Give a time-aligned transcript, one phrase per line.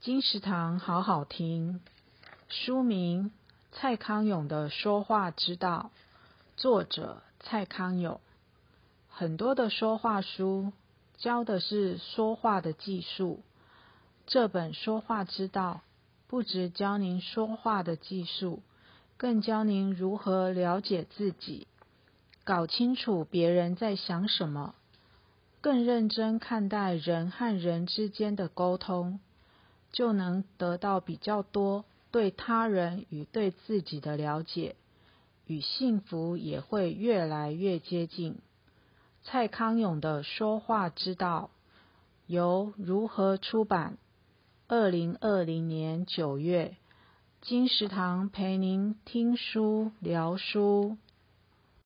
[0.00, 1.82] 金石堂好好听，
[2.48, 3.26] 书名
[3.70, 5.90] 《蔡康永的说话之道》，
[6.58, 8.18] 作者蔡康永。
[9.10, 10.72] 很多的说话书
[11.18, 13.42] 教的是说话的技术，
[14.26, 15.82] 这本《说话之道》
[16.30, 18.62] 不只教您说话的技术，
[19.18, 21.66] 更教您如何了解自己，
[22.44, 24.74] 搞清楚别人在想什么。
[25.60, 29.20] 更认真看待人和人之间的沟通，
[29.92, 34.76] 就能得到比较多对他人与对自己的了解，
[35.46, 38.38] 与幸福也会越来越接近。
[39.22, 41.50] 蔡康永的说话之道，
[42.26, 43.98] 由如何出版，
[44.68, 46.76] 二零二零年九月，
[47.42, 50.96] 金石堂陪您听书聊书。